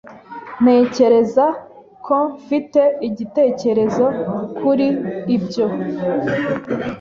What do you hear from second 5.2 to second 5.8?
ibyo.